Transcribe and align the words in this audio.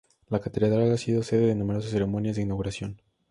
La 0.29 0.39
catedral 0.39 0.91
ha 0.91 0.97
sido 0.97 1.21
sede 1.21 1.45
de 1.45 1.53
numerosas 1.53 1.91
ceremonias 1.91 2.35
de 2.35 2.41
inauguración. 2.41 2.97